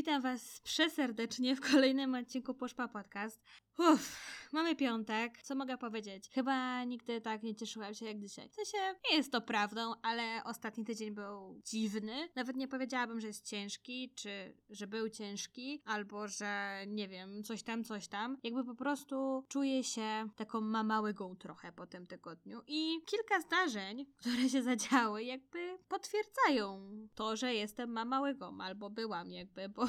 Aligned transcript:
witam 0.00 0.22
Was 0.22 0.60
przeserdecznie 0.60 1.56
w 1.56 1.60
kolejnym 1.60 2.14
odcinku 2.14 2.54
Puszpa 2.54 2.88
Podcast. 2.88 3.42
Uff, 3.78 4.16
mamy 4.52 4.76
piątek, 4.76 5.42
co 5.42 5.54
mogę 5.54 5.78
powiedzieć? 5.78 6.30
Chyba 6.30 6.84
nigdy 6.84 7.20
tak 7.20 7.42
nie 7.42 7.54
cieszyłam 7.54 7.94
się 7.94 8.06
jak 8.06 8.18
dzisiaj. 8.18 8.48
W 8.48 8.54
sensie, 8.54 8.78
nie 9.10 9.16
jest 9.16 9.32
to 9.32 9.40
prawdą, 9.40 9.92
ale 10.02 10.44
ostatni 10.44 10.84
tydzień 10.84 11.10
był 11.10 11.60
dziwny. 11.64 12.28
Nawet 12.36 12.56
nie 12.56 12.68
powiedziałabym, 12.68 13.20
że 13.20 13.26
jest 13.26 13.46
ciężki, 13.46 14.12
czy 14.14 14.56
że 14.70 14.86
był 14.86 15.08
ciężki, 15.08 15.82
albo 15.84 16.28
że 16.28 16.84
nie 16.86 17.08
wiem, 17.08 17.42
coś 17.44 17.62
tam, 17.62 17.84
coś 17.84 18.08
tam. 18.08 18.38
Jakby 18.42 18.64
po 18.64 18.74
prostu 18.74 19.44
czuję 19.48 19.84
się 19.84 20.28
taką 20.36 20.60
mamałygą 20.60 21.36
trochę 21.36 21.72
po 21.72 21.86
tym 21.86 22.06
tygodniu. 22.06 22.62
I 22.66 23.02
kilka 23.06 23.40
zdarzeń, 23.40 24.06
które 24.16 24.48
się 24.48 24.62
zadziały, 24.62 25.24
jakby 25.24 25.78
potwierdzają 25.88 26.90
to, 27.14 27.36
że 27.36 27.54
jestem 27.54 27.92
mamałygą, 27.92 28.60
albo 28.60 28.90
byłam 28.90 29.32
jakby, 29.32 29.68
bo... 29.68 29.86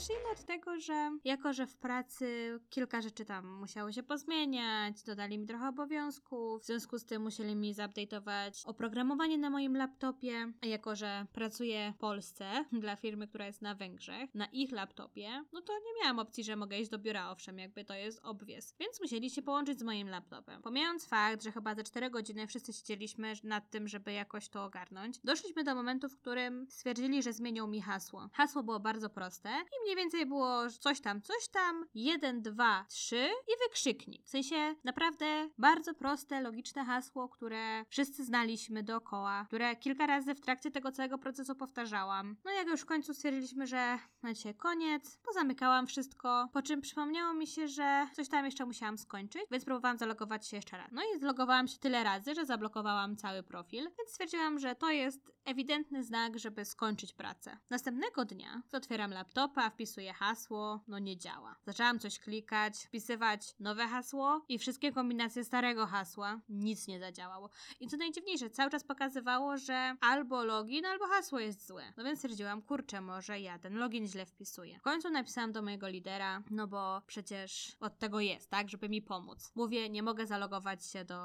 Zacznijmy 0.00 0.30
od 0.32 0.44
tego, 0.44 0.80
że 0.80 1.18
jako, 1.24 1.52
że 1.52 1.66
w 1.66 1.76
pracy 1.76 2.60
kilka 2.70 3.02
rzeczy 3.02 3.24
tam 3.24 3.46
musiało 3.46 3.92
się 3.92 4.02
pozmieniać, 4.02 5.02
dodali 5.02 5.38
mi 5.38 5.46
trochę 5.46 5.68
obowiązków, 5.68 6.62
w 6.62 6.66
związku 6.66 6.98
z 6.98 7.04
tym 7.04 7.22
musieli 7.22 7.56
mi 7.56 7.74
zupdate'ować 7.74 8.66
oprogramowanie 8.66 9.38
na 9.38 9.50
moim 9.50 9.76
laptopie, 9.76 10.52
a 10.62 10.66
jako, 10.66 10.96
że 10.96 11.26
pracuję 11.32 11.92
w 11.96 11.98
Polsce 11.98 12.64
dla 12.72 12.96
firmy, 12.96 13.28
która 13.28 13.46
jest 13.46 13.62
na 13.62 13.74
Węgrzech, 13.74 14.34
na 14.34 14.46
ich 14.46 14.72
laptopie, 14.72 15.44
no 15.52 15.62
to 15.62 15.72
nie 15.72 16.02
miałam 16.02 16.18
opcji, 16.18 16.44
że 16.44 16.56
mogę 16.56 16.78
iść 16.78 16.90
do 16.90 16.98
biura, 16.98 17.30
owszem, 17.30 17.58
jakby 17.58 17.84
to 17.84 17.94
jest 17.94 18.20
obwies. 18.22 18.74
Więc 18.80 19.00
musieli 19.00 19.30
się 19.30 19.42
połączyć 19.42 19.78
z 19.78 19.82
moim 19.82 20.08
laptopem. 20.08 20.62
Pomijając 20.62 21.06
fakt, 21.06 21.42
że 21.42 21.52
chyba 21.52 21.74
za 21.74 21.82
4 21.82 22.10
godziny 22.10 22.46
wszyscy 22.46 22.72
siedzieliśmy 22.72 23.32
nad 23.44 23.70
tym, 23.70 23.88
żeby 23.88 24.12
jakoś 24.12 24.48
to 24.48 24.64
ogarnąć, 24.64 25.18
doszliśmy 25.24 25.64
do 25.64 25.74
momentu, 25.74 26.08
w 26.08 26.16
którym 26.16 26.66
stwierdzili, 26.70 27.22
że 27.22 27.32
zmienią 27.32 27.66
mi 27.66 27.82
hasło. 27.82 28.28
Hasło 28.32 28.62
było 28.62 28.80
bardzo 28.80 29.10
proste 29.10 29.50
i 29.50 29.89
mniej 29.90 30.04
więcej 30.04 30.26
było 30.26 30.70
coś 30.70 31.00
tam, 31.00 31.22
coś 31.22 31.48
tam, 31.48 31.86
1, 31.94 32.42
2, 32.42 32.84
3 32.88 33.16
i 33.48 33.68
wykrzyknik. 33.68 34.26
W 34.26 34.28
sensie 34.28 34.74
naprawdę 34.84 35.48
bardzo 35.58 35.94
proste, 35.94 36.40
logiczne 36.40 36.84
hasło, 36.84 37.28
które 37.28 37.84
wszyscy 37.88 38.24
znaliśmy 38.24 38.82
dookoła, 38.82 39.44
które 39.46 39.76
kilka 39.76 40.06
razy 40.06 40.34
w 40.34 40.40
trakcie 40.40 40.70
tego 40.70 40.92
całego 40.92 41.18
procesu 41.18 41.54
powtarzałam. 41.54 42.36
No 42.44 42.50
jak 42.50 42.68
już 42.68 42.80
w 42.80 42.86
końcu 42.86 43.14
stwierdziliśmy, 43.14 43.66
że 43.66 43.98
na 44.22 44.34
dzisiaj 44.34 44.54
koniec, 44.54 45.16
pozamykałam 45.16 45.86
wszystko, 45.86 46.48
po 46.52 46.62
czym 46.62 46.80
przypomniało 46.80 47.34
mi 47.34 47.46
się, 47.46 47.68
że 47.68 48.06
coś 48.16 48.28
tam 48.28 48.44
jeszcze 48.44 48.66
musiałam 48.66 48.98
skończyć, 48.98 49.42
więc 49.50 49.64
próbowałam 49.64 49.98
zalogować 49.98 50.48
się 50.48 50.56
jeszcze 50.56 50.76
raz. 50.76 50.88
No 50.92 51.02
i 51.02 51.18
zlogowałam 51.18 51.68
się 51.68 51.78
tyle 51.78 52.04
razy, 52.04 52.34
że 52.34 52.46
zablokowałam 52.46 53.16
cały 53.16 53.42
profil, 53.42 53.82
więc 53.98 54.10
stwierdziłam, 54.10 54.58
że 54.58 54.74
to 54.74 54.90
jest 54.90 55.32
ewidentny 55.44 56.04
znak, 56.04 56.38
żeby 56.38 56.64
skończyć 56.64 57.14
pracę. 57.14 57.58
Następnego 57.70 58.24
dnia 58.24 58.62
otwieram 58.72 59.10
laptopa, 59.12 59.70
wpisuję 59.80 60.12
hasło, 60.12 60.80
no 60.88 60.98
nie 60.98 61.16
działa. 61.16 61.56
Zaczęłam 61.66 61.98
coś 61.98 62.18
klikać, 62.18 62.78
wpisywać 62.86 63.54
nowe 63.60 63.88
hasło 63.88 64.44
i 64.48 64.58
wszystkie 64.58 64.92
kombinacje 64.92 65.44
starego 65.44 65.86
hasła, 65.86 66.40
nic 66.48 66.88
nie 66.88 67.00
zadziałało. 67.00 67.50
I 67.80 67.88
co 67.88 67.96
najdziwniejsze, 67.96 68.50
cały 68.50 68.70
czas 68.70 68.84
pokazywało, 68.84 69.56
że 69.56 69.96
albo 70.00 70.44
login, 70.44 70.86
albo 70.86 71.06
hasło 71.06 71.38
jest 71.38 71.66
złe. 71.66 71.92
No 71.96 72.04
więc 72.04 72.18
stwierdziłam, 72.18 72.62
kurczę, 72.62 73.00
może 73.00 73.40
ja 73.40 73.58
ten 73.58 73.74
login 73.74 74.06
źle 74.06 74.26
wpisuję. 74.26 74.78
W 74.78 74.82
końcu 74.82 75.10
napisałam 75.10 75.52
do 75.52 75.62
mojego 75.62 75.88
lidera, 75.88 76.42
no 76.50 76.66
bo 76.66 77.02
przecież 77.06 77.76
od 77.80 77.98
tego 77.98 78.20
jest, 78.20 78.50
tak, 78.50 78.68
żeby 78.68 78.88
mi 78.88 79.02
pomóc. 79.02 79.52
Mówię, 79.54 79.90
nie 79.90 80.02
mogę 80.02 80.26
zalogować 80.26 80.86
się 80.86 81.04
do 81.04 81.16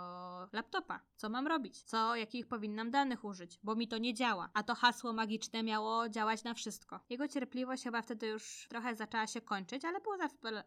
laptopa. 0.54 1.00
Co 1.18 1.30
mam 1.30 1.48
robić? 1.48 1.82
Co, 1.82 2.16
jakich 2.16 2.48
powinnam 2.48 2.92
danych 2.92 3.24
użyć? 3.24 3.60
Bo 3.64 3.76
mi 3.76 3.88
to 3.88 3.98
nie 3.98 4.14
działa. 4.14 4.50
A 4.54 4.64
to 4.64 4.76
hasło 4.76 5.14
magiczne 5.14 5.64
miało 5.64 6.10
działać 6.10 6.44
na 6.44 6.54
wszystko. 6.54 7.00
Jego 7.10 7.28
cierpliwość 7.28 7.84
chyba 7.84 8.02
wtedy 8.02 8.28
już 8.28 8.45
trochę 8.70 8.96
zaczęła 8.96 9.28
się 9.28 9.42
kończyć, 9.42 9.86
ale 9.86 10.02
było 10.02 10.16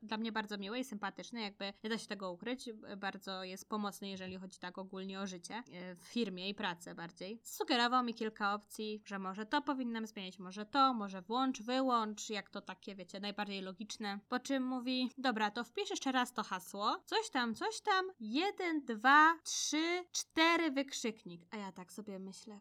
dla 0.02 0.16
mnie 0.16 0.32
bardzo 0.32 0.58
miłe 0.58 0.80
i 0.80 0.84
sympatyczne, 0.84 1.40
jakby 1.40 1.72
nie 1.84 1.90
da 1.90 1.98
się 1.98 2.06
tego 2.06 2.32
ukryć. 2.32 2.70
Bardzo 2.96 3.44
jest 3.44 3.68
pomocny, 3.68 4.08
jeżeli 4.08 4.36
chodzi 4.36 4.58
tak 4.58 4.78
ogólnie 4.78 5.20
o 5.20 5.26
życie 5.26 5.62
e, 5.72 5.94
w 5.94 5.98
firmie 5.98 6.48
i 6.48 6.54
pracę 6.54 6.94
bardziej. 6.94 7.40
Sugerował 7.44 8.04
mi 8.04 8.14
kilka 8.14 8.54
opcji, 8.54 9.02
że 9.04 9.18
może 9.18 9.46
to 9.46 9.62
powinnam 9.62 10.06
zmienić, 10.06 10.38
może 10.38 10.66
to, 10.66 10.94
może 10.94 11.22
włącz, 11.22 11.62
wyłącz, 11.62 12.30
jak 12.30 12.50
to 12.50 12.60
takie, 12.60 12.94
wiecie, 12.94 13.20
najbardziej 13.20 13.62
logiczne. 13.62 14.18
Po 14.28 14.40
czym 14.40 14.66
mówi, 14.66 15.10
dobra, 15.18 15.50
to 15.50 15.64
wpisz 15.64 15.90
jeszcze 15.90 16.12
raz 16.12 16.32
to 16.32 16.42
hasło, 16.42 17.02
coś 17.06 17.30
tam, 17.30 17.54
coś 17.54 17.80
tam, 17.80 18.06
jeden, 18.20 18.84
dwa, 18.84 19.38
trzy, 19.44 20.04
cztery 20.12 20.70
wykrzyknik. 20.70 21.46
A 21.50 21.56
ja 21.56 21.72
tak 21.72 21.92
sobie 21.92 22.18
myślę, 22.18 22.60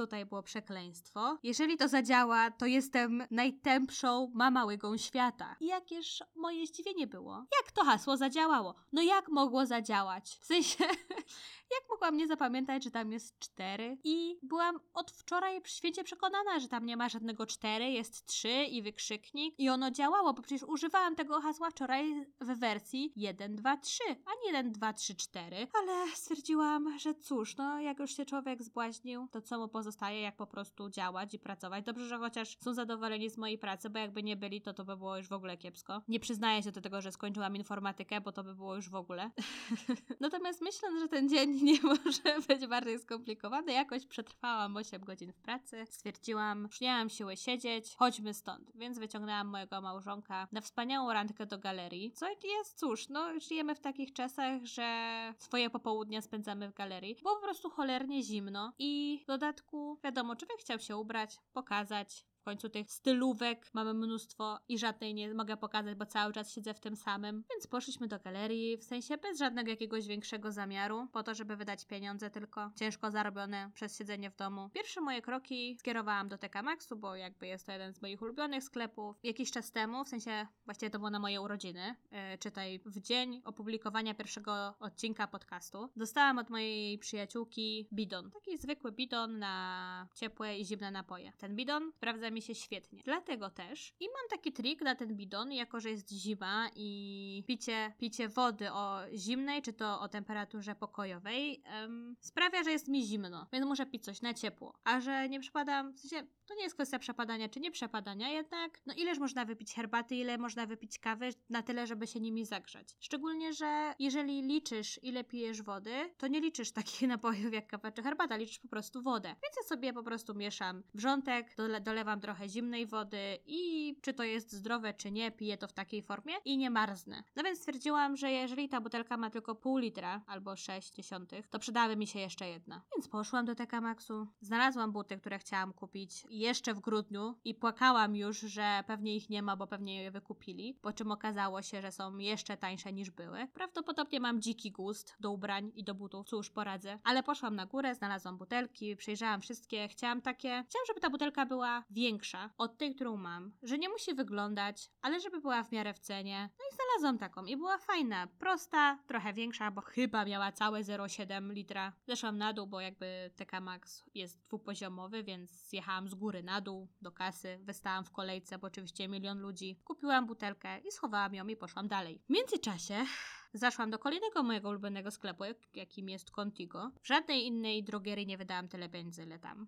tutaj 0.00 0.26
było 0.26 0.42
przekleństwo. 0.42 1.38
Jeżeli 1.42 1.76
to 1.76 1.88
zadziała, 1.88 2.50
to 2.50 2.66
jestem 2.66 3.26
najtępszą 3.30 4.30
mamałygą 4.34 4.96
świata. 4.96 5.56
I 5.60 5.66
jakież 5.66 6.22
moje 6.36 6.66
zdziwienie 6.66 7.06
było. 7.06 7.44
Jak 7.62 7.72
to 7.72 7.84
hasło 7.84 8.16
zadziałało? 8.16 8.74
No 8.92 9.02
jak 9.02 9.28
mogło 9.28 9.66
zadziałać? 9.66 10.38
W 10.40 10.44
sensie, 10.44 10.84
jak 11.76 11.82
mogłam 11.90 12.16
nie 12.16 12.26
zapamiętać, 12.26 12.84
że 12.84 12.90
tam 12.90 13.12
jest 13.12 13.38
cztery? 13.38 13.98
I 14.04 14.38
byłam 14.42 14.80
od 14.94 15.10
wczoraj 15.10 15.60
święcie 15.66 16.04
przekonana, 16.04 16.60
że 16.60 16.68
tam 16.68 16.86
nie 16.86 16.96
ma 16.96 17.08
żadnego 17.08 17.46
cztery, 17.46 17.90
jest 17.90 18.26
trzy 18.26 18.64
i 18.64 18.82
wykrzyknik. 18.82 19.54
I 19.58 19.68
ono 19.68 19.90
działało, 19.90 20.34
bo 20.34 20.42
przecież 20.42 20.62
używałam 20.62 21.16
tego 21.16 21.40
hasła 21.40 21.70
wczoraj 21.70 22.26
w 22.40 22.58
wersji 22.58 23.12
1, 23.16 23.56
2, 23.56 23.76
3, 23.76 24.02
a 24.08 24.30
nie 24.44 24.46
1, 24.46 24.72
2, 24.72 24.92
3, 24.92 25.14
4. 25.14 25.66
Ale 25.74 26.08
stwierdziłam, 26.14 26.98
że 26.98 27.14
cóż, 27.14 27.56
no 27.56 27.80
jak 27.80 27.98
już 27.98 28.16
się 28.16 28.24
człowiek 28.24 28.62
zbłaźnił, 28.62 29.28
to 29.30 29.40
co 29.40 29.58
mu 29.58 29.68
pozostaje, 29.90 30.20
jak 30.20 30.36
po 30.36 30.46
prostu 30.46 30.90
działać 30.90 31.34
i 31.34 31.38
pracować. 31.38 31.84
Dobrze, 31.84 32.06
że 32.06 32.18
chociaż 32.18 32.58
są 32.58 32.74
zadowoleni 32.74 33.30
z 33.30 33.38
mojej 33.38 33.58
pracy, 33.58 33.90
bo 33.90 33.98
jakby 33.98 34.22
nie 34.22 34.36
byli, 34.36 34.62
to 34.62 34.74
to 34.74 34.84
by 34.84 34.96
było 34.96 35.16
już 35.16 35.28
w 35.28 35.32
ogóle 35.32 35.56
kiepsko. 35.56 36.02
Nie 36.08 36.20
przyznaję 36.20 36.62
się 36.62 36.72
do 36.72 36.80
tego, 36.80 37.00
że 37.00 37.12
skończyłam 37.12 37.56
informatykę, 37.56 38.20
bo 38.20 38.32
to 38.32 38.44
by 38.44 38.54
było 38.54 38.76
już 38.76 38.88
w 38.88 38.94
ogóle. 38.94 39.30
Natomiast 40.20 40.62
myśląc, 40.62 41.00
że 41.00 41.08
ten 41.08 41.28
dzień 41.28 41.62
nie 41.62 41.82
może 41.90 42.40
być 42.48 42.66
bardziej 42.66 42.98
skomplikowany, 42.98 43.72
jakoś 43.72 44.06
przetrwałam 44.06 44.76
8 44.76 45.04
godzin 45.04 45.32
w 45.32 45.40
pracy. 45.40 45.86
Stwierdziłam, 45.90 46.62
już 46.62 46.80
nie 46.80 46.92
mam 46.92 47.10
siły 47.10 47.36
siedzieć, 47.36 47.94
chodźmy 47.96 48.34
stąd. 48.34 48.72
Więc 48.74 48.98
wyciągnęłam 48.98 49.46
mojego 49.46 49.80
małżonka 49.80 50.48
na 50.52 50.60
wspaniałą 50.60 51.12
randkę 51.12 51.46
do 51.46 51.58
galerii. 51.58 52.12
Co 52.12 52.28
jest, 52.28 52.78
cóż, 52.78 53.08
no 53.08 53.40
żyjemy 53.40 53.74
w 53.74 53.80
takich 53.80 54.12
czasach, 54.12 54.64
że 54.64 55.10
swoje 55.38 55.70
popołudnia 55.70 56.20
spędzamy 56.20 56.70
w 56.70 56.74
galerii. 56.74 57.16
Było 57.22 57.36
po 57.36 57.42
prostu 57.42 57.70
cholernie 57.70 58.22
zimno 58.22 58.72
i 58.78 59.20
w 59.22 59.26
dodatku, 59.26 59.69
wiadomo, 60.04 60.36
człowiek 60.36 60.58
chciał 60.60 60.78
się 60.78 60.96
ubrać, 60.96 61.38
pokazać, 61.52 62.26
w 62.40 62.42
końcu 62.42 62.68
tych 62.68 62.92
stylówek 62.92 63.70
mamy 63.74 63.94
mnóstwo 63.94 64.58
i 64.68 64.78
żadnej 64.78 65.14
nie 65.14 65.34
mogę 65.34 65.56
pokazać, 65.56 65.94
bo 65.94 66.06
cały 66.06 66.32
czas 66.32 66.52
siedzę 66.52 66.74
w 66.74 66.80
tym 66.80 66.96
samym. 66.96 67.44
Więc 67.50 67.66
poszliśmy 67.66 68.08
do 68.08 68.18
galerii, 68.18 68.78
w 68.78 68.84
sensie 68.84 69.16
bez 69.16 69.38
żadnego 69.38 69.70
jakiegoś 69.70 70.06
większego 70.06 70.52
zamiaru, 70.52 71.08
po 71.12 71.22
to, 71.22 71.34
żeby 71.34 71.56
wydać 71.56 71.86
pieniądze 71.86 72.30
tylko 72.30 72.70
ciężko 72.76 73.10
zarobione 73.10 73.70
przez 73.74 73.98
siedzenie 73.98 74.30
w 74.30 74.36
domu. 74.36 74.70
Pierwsze 74.74 75.00
moje 75.00 75.22
kroki 75.22 75.76
skierowałam 75.78 76.28
do 76.28 76.38
TK 76.38 76.62
Maxu, 76.62 76.96
bo 76.96 77.16
jakby 77.16 77.46
jest 77.46 77.66
to 77.66 77.72
jeden 77.72 77.94
z 77.94 78.02
moich 78.02 78.22
ulubionych 78.22 78.64
sklepów. 78.64 79.16
Jakiś 79.22 79.50
czas 79.50 79.72
temu, 79.72 80.04
w 80.04 80.08
sensie 80.08 80.46
właściwie 80.64 80.90
to 80.90 80.98
było 80.98 81.10
na 81.10 81.18
moje 81.18 81.40
urodziny, 81.40 81.94
yy, 82.12 82.38
czytaj 82.38 82.80
w 82.86 83.00
dzień 83.00 83.42
opublikowania 83.44 84.14
pierwszego 84.14 84.74
odcinka 84.80 85.26
podcastu, 85.26 85.88
dostałam 85.96 86.38
od 86.38 86.50
mojej 86.50 86.98
przyjaciółki 86.98 87.88
bidon. 87.92 88.30
Taki 88.30 88.58
zwykły 88.58 88.92
bidon 88.92 89.38
na 89.38 90.08
ciepłe 90.14 90.58
i 90.58 90.64
zimne 90.64 90.90
napoje. 90.90 91.32
Ten 91.38 91.56
bidon 91.56 91.92
sprawdza 91.96 92.30
mi 92.30 92.39
się 92.40 92.54
świetnie. 92.54 93.02
Dlatego 93.04 93.50
też 93.50 93.94
i 94.00 94.04
mam 94.04 94.28
taki 94.30 94.52
trik 94.52 94.82
na 94.82 94.94
ten 94.94 95.16
bidon, 95.16 95.52
jako 95.52 95.80
że 95.80 95.90
jest 95.90 96.10
zima 96.10 96.70
i 96.76 97.44
picie, 97.46 97.92
picie 97.98 98.28
wody 98.28 98.72
o 98.72 99.00
zimnej, 99.14 99.62
czy 99.62 99.72
to 99.72 100.00
o 100.00 100.08
temperaturze 100.08 100.74
pokojowej, 100.74 101.62
um, 101.80 102.16
sprawia, 102.20 102.62
że 102.62 102.70
jest 102.70 102.88
mi 102.88 103.06
zimno, 103.06 103.46
więc 103.52 103.66
muszę 103.66 103.86
pić 103.86 104.04
coś 104.04 104.22
na 104.22 104.34
ciepło. 104.34 104.74
A 104.84 105.00
że 105.00 105.28
nie 105.28 105.40
przepadam, 105.40 105.92
w 105.92 106.00
sensie 106.00 106.26
to 106.46 106.54
nie 106.54 106.62
jest 106.62 106.74
kwestia 106.74 106.98
przepadania 106.98 107.48
czy 107.48 107.60
nie 107.60 107.70
przepadania, 107.70 108.28
jednak 108.28 108.80
no 108.86 108.94
ileż 108.94 109.18
można 109.18 109.44
wypić 109.44 109.74
herbaty, 109.74 110.16
ile 110.16 110.38
można 110.38 110.66
wypić 110.66 110.98
kawy 110.98 111.30
na 111.50 111.62
tyle, 111.62 111.86
żeby 111.86 112.06
się 112.06 112.20
nimi 112.20 112.44
zagrzać. 112.44 112.96
Szczególnie, 113.00 113.52
że 113.52 113.94
jeżeli 113.98 114.42
liczysz 114.42 115.00
ile 115.02 115.24
pijesz 115.24 115.62
wody, 115.62 116.14
to 116.18 116.28
nie 116.28 116.40
liczysz 116.40 116.72
takich 116.72 117.08
napojów 117.14 117.52
jak 117.52 117.66
kawa 117.66 117.92
czy 117.92 118.02
herbata, 118.02 118.36
liczysz 118.36 118.58
po 118.58 118.68
prostu 118.68 119.02
wodę. 119.02 119.28
Więc 119.28 119.56
ja 119.56 119.62
sobie 119.62 119.92
po 119.92 120.02
prostu 120.02 120.34
mieszam 120.34 120.82
wrzątek, 120.94 121.54
dole, 121.56 121.80
dolewam 121.80 122.19
trochę 122.20 122.48
zimnej 122.48 122.86
wody 122.86 123.38
i 123.46 123.94
czy 124.02 124.14
to 124.14 124.24
jest 124.24 124.52
zdrowe, 124.52 124.94
czy 124.94 125.10
nie, 125.10 125.30
piję 125.30 125.56
to 125.56 125.68
w 125.68 125.72
takiej 125.72 126.02
formie 126.02 126.34
i 126.44 126.58
nie 126.58 126.70
marznę. 126.70 127.22
No 127.36 127.42
więc 127.42 127.58
stwierdziłam, 127.58 128.16
że 128.16 128.30
jeżeli 128.30 128.68
ta 128.68 128.80
butelka 128.80 129.16
ma 129.16 129.30
tylko 129.30 129.54
pół 129.54 129.78
litra 129.78 130.22
albo 130.26 130.56
6 130.56 130.94
dziesiątych, 130.94 131.48
to 131.48 131.58
przydałaby 131.58 131.96
mi 131.96 132.06
się 132.06 132.18
jeszcze 132.18 132.48
jedna. 132.48 132.82
Więc 132.96 133.08
poszłam 133.08 133.44
do 133.44 133.54
TK 133.54 133.80
Maxu, 133.80 134.26
znalazłam 134.40 134.92
buty, 134.92 135.16
które 135.18 135.38
chciałam 135.38 135.72
kupić 135.72 136.26
jeszcze 136.30 136.74
w 136.74 136.80
grudniu 136.80 137.34
i 137.44 137.54
płakałam 137.54 138.16
już, 138.16 138.40
że 138.40 138.84
pewnie 138.86 139.16
ich 139.16 139.30
nie 139.30 139.42
ma, 139.42 139.56
bo 139.56 139.66
pewnie 139.66 140.02
je 140.02 140.10
wykupili, 140.10 140.74
po 140.74 140.92
czym 140.92 141.10
okazało 141.10 141.62
się, 141.62 141.82
że 141.82 141.92
są 141.92 142.18
jeszcze 142.18 142.56
tańsze 142.56 142.92
niż 142.92 143.10
były. 143.10 143.48
Prawdopodobnie 143.54 144.20
mam 144.20 144.40
dziki 144.42 144.72
gust 144.72 145.16
do 145.20 145.30
ubrań 145.30 145.72
i 145.74 145.84
do 145.84 145.94
butów, 145.94 146.26
cóż 146.26 146.50
poradzę. 146.50 146.98
Ale 147.04 147.22
poszłam 147.22 147.56
na 147.56 147.66
górę, 147.66 147.94
znalazłam 147.94 148.38
butelki, 148.38 148.96
przejrzałam 148.96 149.40
wszystkie, 149.40 149.88
chciałam 149.88 150.22
takie, 150.22 150.48
chciałam, 150.48 150.86
żeby 150.86 151.00
ta 151.00 151.10
butelka 151.10 151.46
była 151.46 151.84
większa 151.90 152.09
od 152.58 152.78
tej, 152.78 152.94
którą 152.94 153.16
mam, 153.16 153.52
że 153.62 153.78
nie 153.78 153.88
musi 153.88 154.14
wyglądać, 154.14 154.90
ale 155.02 155.20
żeby 155.20 155.40
była 155.40 155.62
w 155.62 155.72
miarę 155.72 155.94
w 155.94 155.98
cenie. 155.98 156.50
No 156.58 156.64
i 156.72 156.74
znalazłam 156.74 157.18
taką 157.18 157.44
i 157.44 157.56
była 157.56 157.78
fajna, 157.78 158.26
prosta, 158.26 158.98
trochę 159.06 159.32
większa, 159.32 159.70
bo 159.70 159.80
chyba 159.80 160.24
miała 160.24 160.52
całe 160.52 160.80
0,7 160.80 161.52
litra. 161.52 161.92
Zeszłam 162.06 162.38
na 162.38 162.52
dół, 162.52 162.66
bo 162.66 162.80
jakby 162.80 163.30
TK 163.36 163.60
Max 163.60 164.04
jest 164.14 164.40
dwupoziomowy, 164.46 165.24
więc 165.24 165.50
zjechałam 165.50 166.08
z 166.08 166.14
góry 166.14 166.42
na 166.42 166.60
dół 166.60 166.88
do 167.02 167.12
kasy, 167.12 167.58
wystałam 167.62 168.04
w 168.04 168.10
kolejce, 168.10 168.58
bo 168.58 168.66
oczywiście 168.66 169.08
milion 169.08 169.40
ludzi. 169.40 169.80
Kupiłam 169.84 170.26
butelkę 170.26 170.78
i 170.78 170.92
schowałam 170.92 171.34
ją 171.34 171.46
i 171.46 171.56
poszłam 171.56 171.88
dalej. 171.88 172.22
W 172.26 172.30
międzyczasie 172.30 173.06
Zaszłam 173.54 173.90
do 173.90 173.98
kolejnego 173.98 174.42
mojego 174.42 174.68
ulubionego 174.68 175.10
sklepu, 175.10 175.44
jakim 175.74 176.08
jest 176.08 176.30
Contigo. 176.30 176.90
W 177.02 177.06
żadnej 177.06 177.46
innej 177.46 177.84
drogierii 177.84 178.26
nie 178.26 178.38
wydałam 178.38 178.68
tyle 178.68 178.88
pieniędzy, 178.88 179.22
ile 179.22 179.38
tam. 179.38 179.66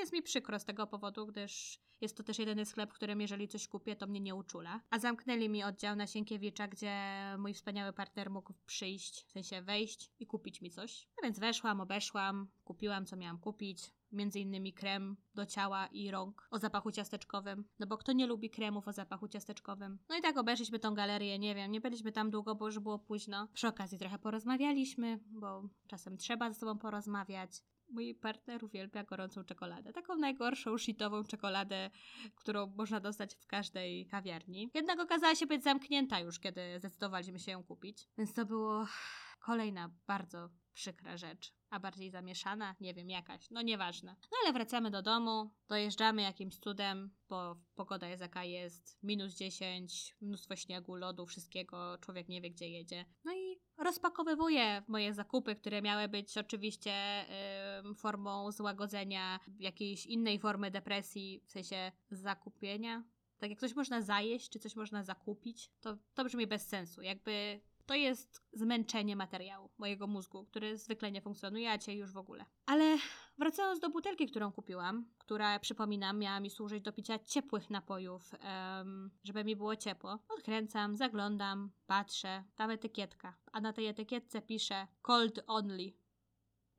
Jest 0.00 0.12
mi 0.12 0.22
przykro 0.22 0.58
z 0.58 0.64
tego 0.64 0.86
powodu, 0.86 1.26
gdyż 1.26 1.80
jest 2.00 2.16
to 2.16 2.22
też 2.22 2.38
jedyny 2.38 2.66
sklep, 2.66 2.90
w 2.90 2.94
którym 2.94 3.20
jeżeli 3.20 3.48
coś 3.48 3.68
kupię, 3.68 3.96
to 3.96 4.06
mnie 4.06 4.20
nie 4.20 4.34
uczula. 4.34 4.80
A 4.90 4.98
zamknęli 4.98 5.48
mi 5.48 5.64
oddział 5.64 5.96
na 5.96 6.06
Sienkiewicza, 6.06 6.68
gdzie 6.68 6.94
mój 7.38 7.54
wspaniały 7.54 7.92
partner 7.92 8.30
mógł 8.30 8.54
przyjść, 8.66 9.24
w 9.26 9.32
sensie 9.32 9.62
wejść 9.62 10.10
i 10.20 10.26
kupić 10.26 10.60
mi 10.60 10.70
coś. 10.70 11.08
No 11.16 11.22
więc 11.22 11.38
weszłam, 11.38 11.80
obeszłam, 11.80 12.48
kupiłam 12.64 13.06
co 13.06 13.16
miałam 13.16 13.38
kupić 13.38 13.92
między 14.12 14.40
innymi 14.40 14.72
krem 14.72 15.16
do 15.34 15.46
ciała 15.46 15.86
i 15.86 16.10
rąk 16.10 16.48
o 16.50 16.58
zapachu 16.58 16.92
ciasteczkowym. 16.92 17.64
No 17.78 17.86
bo 17.86 17.98
kto 17.98 18.12
nie 18.12 18.26
lubi 18.26 18.50
kremów 18.50 18.88
o 18.88 18.92
zapachu 18.92 19.28
ciasteczkowym? 19.28 19.98
No 20.08 20.18
i 20.18 20.22
tak 20.22 20.38
obeszliśmy 20.38 20.78
tą 20.78 20.94
galerię, 20.94 21.38
nie 21.38 21.54
wiem, 21.54 21.72
nie 21.72 21.80
byliśmy 21.80 22.12
tam 22.12 22.30
długo, 22.30 22.54
bo 22.54 22.66
już 22.66 22.78
było 22.78 22.98
późno. 22.98 23.48
Przy 23.52 23.68
okazji 23.68 23.98
trochę 23.98 24.18
porozmawialiśmy, 24.18 25.18
bo 25.26 25.62
czasem 25.86 26.16
trzeba 26.16 26.52
ze 26.52 26.60
sobą 26.60 26.78
porozmawiać. 26.78 27.62
Mój 27.90 28.14
partner 28.14 28.64
uwielbia 28.64 29.04
gorącą 29.04 29.44
czekoladę. 29.44 29.92
Taką 29.92 30.16
najgorszą, 30.16 30.78
shitową 30.78 31.24
czekoladę, 31.24 31.90
którą 32.34 32.66
można 32.76 33.00
dostać 33.00 33.34
w 33.34 33.46
każdej 33.46 34.06
kawiarni. 34.06 34.70
Jednak 34.74 35.00
okazała 35.00 35.34
się 35.34 35.46
być 35.46 35.62
zamknięta 35.62 36.20
już, 36.20 36.40
kiedy 36.40 36.60
zdecydowaliśmy 36.78 37.38
się 37.38 37.52
ją 37.52 37.64
kupić. 37.64 38.08
Więc 38.18 38.34
to 38.34 38.46
było 38.46 38.86
kolejna 39.40 39.90
bardzo 40.06 40.50
przykra 40.72 41.16
rzecz, 41.16 41.52
a 41.70 41.80
bardziej 41.80 42.10
zamieszana, 42.10 42.76
nie 42.80 42.94
wiem, 42.94 43.10
jakaś, 43.10 43.50
no 43.50 43.62
nieważne. 43.62 44.16
No 44.22 44.38
ale 44.42 44.52
wracamy 44.52 44.90
do 44.90 45.02
domu, 45.02 45.50
dojeżdżamy 45.68 46.22
jakimś 46.22 46.58
cudem, 46.58 47.10
bo 47.28 47.56
pogoda 47.74 48.08
jest 48.08 48.22
jaka 48.22 48.44
jest, 48.44 48.98
minus 49.02 49.34
10, 49.34 50.16
mnóstwo 50.20 50.56
śniegu, 50.56 50.94
lodu, 50.94 51.26
wszystkiego, 51.26 51.98
człowiek 51.98 52.28
nie 52.28 52.40
wie 52.40 52.50
gdzie 52.50 52.68
jedzie. 52.68 53.04
No 53.24 53.32
i 53.32 53.60
rozpakowywuję 53.78 54.82
moje 54.88 55.14
zakupy, 55.14 55.56
które 55.56 55.82
miały 55.82 56.08
być 56.08 56.38
oczywiście 56.38 56.90
yy, 56.90 57.69
formą 57.94 58.52
złagodzenia 58.52 59.40
jakiejś 59.58 60.06
innej 60.06 60.38
formy 60.38 60.70
depresji, 60.70 61.42
w 61.46 61.50
sensie 61.50 61.92
zakupienia. 62.10 63.04
Tak 63.38 63.50
jak 63.50 63.60
coś 63.60 63.74
można 63.74 64.02
zajeść, 64.02 64.50
czy 64.50 64.58
coś 64.58 64.76
można 64.76 65.02
zakupić, 65.02 65.70
to, 65.80 65.96
to 66.14 66.24
brzmi 66.24 66.46
bez 66.46 66.68
sensu. 66.68 67.02
Jakby 67.02 67.60
to 67.90 67.94
jest 67.94 68.42
zmęczenie 68.52 69.16
materiału 69.16 69.70
mojego 69.78 70.06
mózgu, 70.06 70.44
który 70.44 70.78
zwykle 70.78 71.12
nie 71.12 71.20
funkcjonuje, 71.20 71.70
a 71.70 71.78
cię 71.78 71.94
już 71.94 72.12
w 72.12 72.16
ogóle. 72.16 72.44
Ale 72.66 72.96
wracając 73.38 73.80
do 73.80 73.90
butelki, 73.90 74.26
którą 74.26 74.52
kupiłam, 74.52 75.06
która, 75.18 75.58
przypominam, 75.58 76.18
miała 76.18 76.40
mi 76.40 76.50
służyć 76.50 76.82
do 76.82 76.92
picia 76.92 77.18
ciepłych 77.18 77.70
napojów, 77.70 78.34
um, 78.78 79.10
żeby 79.24 79.44
mi 79.44 79.56
było 79.56 79.76
ciepło. 79.76 80.18
Odkręcam, 80.28 80.96
zaglądam, 80.96 81.70
patrzę, 81.86 82.44
tam 82.56 82.70
etykietka, 82.70 83.36
a 83.52 83.60
na 83.60 83.72
tej 83.72 83.86
etykietce 83.86 84.42
pisze 84.42 84.86
cold 85.02 85.40
only. 85.46 85.92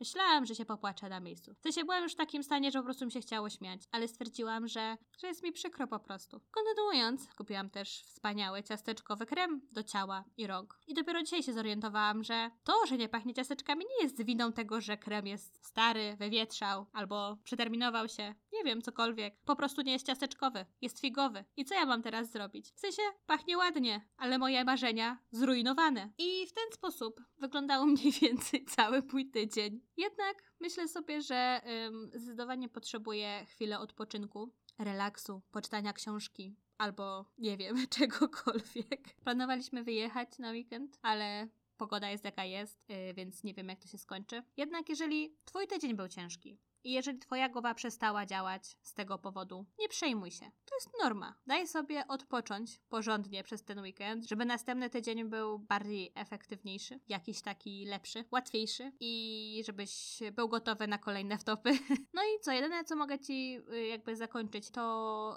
Myślałam, 0.01 0.45
że 0.45 0.55
się 0.55 0.65
popłaczę 0.65 1.09
na 1.09 1.19
miejscu. 1.19 1.53
W 1.53 1.61
sensie 1.61 1.81
byłam 1.81 2.03
już 2.03 2.13
w 2.13 2.15
takim 2.15 2.43
stanie, 2.43 2.71
że 2.71 2.79
po 2.79 2.85
prostu 2.85 3.05
mi 3.05 3.11
się 3.11 3.21
chciało 3.21 3.49
śmiać, 3.49 3.81
ale 3.91 4.07
stwierdziłam, 4.07 4.67
że, 4.67 4.97
że 5.21 5.27
jest 5.27 5.43
mi 5.43 5.51
przykro 5.51 5.87
po 5.87 5.99
prostu. 5.99 6.41
Kontynuując, 6.51 7.33
kupiłam 7.37 7.69
też 7.69 8.03
wspaniały 8.03 8.63
ciasteczkowy 8.63 9.25
krem 9.25 9.61
do 9.71 9.83
ciała 9.83 10.23
i 10.37 10.47
rąk. 10.47 10.79
I 10.87 10.93
dopiero 10.93 11.23
dzisiaj 11.23 11.43
się 11.43 11.53
zorientowałam, 11.53 12.23
że 12.23 12.51
to, 12.63 12.73
że 12.87 12.97
nie 12.97 13.09
pachnie 13.09 13.33
ciasteczkami, 13.33 13.85
nie 13.85 14.03
jest 14.03 14.25
winą 14.25 14.53
tego, 14.53 14.81
że 14.81 14.97
krem 14.97 15.27
jest 15.27 15.65
stary, 15.65 16.15
wywietrzał 16.19 16.85
albo 16.93 17.37
przeterminował 17.43 18.09
się. 18.09 18.35
Nie 18.53 18.63
wiem, 18.63 18.81
cokolwiek. 18.81 19.35
Po 19.45 19.55
prostu 19.55 19.81
nie 19.81 19.91
jest 19.91 20.07
ciasteczkowy, 20.07 20.65
jest 20.81 20.99
figowy. 20.99 21.45
I 21.57 21.65
co 21.65 21.75
ja 21.75 21.85
mam 21.85 22.01
teraz 22.01 22.31
zrobić? 22.31 22.71
W 22.71 22.79
sensie 22.79 23.01
pachnie 23.25 23.57
ładnie, 23.57 24.09
ale 24.17 24.37
moje 24.37 24.63
marzenia 24.63 25.17
zrujnowane. 25.31 26.09
I 26.17 26.47
w 26.47 26.53
ten 26.53 26.71
sposób 26.73 27.21
wyglądał 27.37 27.85
mniej 27.85 28.11
więcej 28.11 28.65
cały 28.65 29.03
mój 29.13 29.31
tydzień. 29.31 29.81
Jednak 29.97 30.43
myślę 30.59 30.87
sobie, 30.87 31.21
że 31.21 31.61
ym, 31.87 32.11
zdecydowanie 32.13 32.69
potrzebuję 32.69 33.45
chwilę 33.45 33.79
odpoczynku, 33.79 34.53
relaksu, 34.79 35.41
poczytania 35.51 35.93
książki 35.93 36.55
albo 36.77 37.25
nie 37.37 37.57
wiem, 37.57 37.87
czegokolwiek. 37.97 39.15
Planowaliśmy 39.23 39.83
wyjechać 39.83 40.39
na 40.39 40.51
weekend, 40.51 40.99
ale 41.01 41.47
pogoda 41.77 42.09
jest 42.09 42.25
jaka 42.25 42.45
jest, 42.45 42.89
yy, 42.89 43.13
więc 43.13 43.43
nie 43.43 43.53
wiem 43.53 43.69
jak 43.69 43.79
to 43.79 43.87
się 43.87 43.97
skończy. 43.97 44.43
Jednak 44.57 44.89
jeżeli 44.89 45.35
twój 45.45 45.67
tydzień 45.67 45.95
był 45.95 46.07
ciężki, 46.07 46.59
i 46.83 46.91
jeżeli 46.91 47.19
twoja 47.19 47.49
głowa 47.49 47.73
przestała 47.73 48.25
działać 48.25 48.77
z 48.81 48.93
tego 48.93 49.17
powodu, 49.17 49.65
nie 49.79 49.89
przejmuj 49.89 50.31
się. 50.31 50.51
To 50.65 50.75
jest 50.75 50.89
norma. 51.03 51.35
Daj 51.47 51.67
sobie 51.67 52.07
odpocząć 52.07 52.79
porządnie 52.89 53.43
przez 53.43 53.63
ten 53.63 53.79
weekend, 53.79 54.29
żeby 54.29 54.45
następny 54.45 54.89
tydzień 54.89 55.29
był 55.29 55.59
bardziej 55.59 56.11
efektywniejszy, 56.15 56.99
jakiś 57.07 57.41
taki 57.41 57.85
lepszy, 57.85 58.25
łatwiejszy 58.31 58.91
i 58.99 59.63
żebyś 59.65 60.19
był 60.33 60.49
gotowy 60.49 60.87
na 60.87 60.97
kolejne 60.97 61.37
wtopy. 61.37 61.71
No 62.13 62.21
i 62.23 62.39
co, 62.41 62.51
jedyne 62.51 62.83
co 62.83 62.95
mogę 62.95 63.19
ci 63.19 63.59
y, 63.73 63.87
jakby 63.87 64.15
zakończyć 64.15 64.71
to 64.71 64.81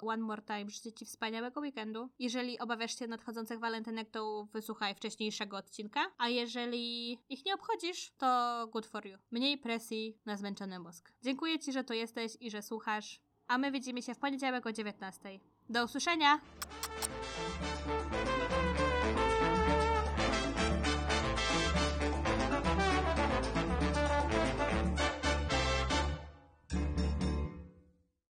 one 0.01 0.23
more 0.23 0.41
time. 0.41 0.69
Życzę 0.69 0.93
ci 0.93 1.05
wspaniałego 1.05 1.61
weekendu. 1.61 2.09
Jeżeli 2.19 2.59
obawiasz 2.59 2.99
się 2.99 3.07
nadchodzących 3.07 3.59
walentynek, 3.59 4.09
to 4.09 4.47
wysłuchaj 4.53 4.95
wcześniejszego 4.95 5.57
odcinka, 5.57 6.11
a 6.17 6.29
jeżeli 6.29 7.11
ich 7.29 7.45
nie 7.45 7.53
obchodzisz, 7.53 8.11
to 8.17 8.67
good 8.71 8.85
for 8.85 9.07
you. 9.07 9.17
Mniej 9.31 9.57
presji 9.57 10.17
na 10.25 10.37
zmęczony 10.37 10.79
mózg. 10.79 11.11
Dziękuję 11.35 11.59
Ci, 11.59 11.71
że 11.73 11.83
tu 11.83 11.93
jesteś 11.93 12.37
i 12.39 12.51
że 12.51 12.61
słuchasz. 12.61 13.19
A 13.47 13.57
my 13.57 13.71
widzimy 13.71 14.01
się 14.01 14.15
w 14.15 14.19
poniedziałek 14.19 14.65
o 14.65 14.71
19. 14.71 15.39
Do 15.69 15.83
usłyszenia! 15.83 16.39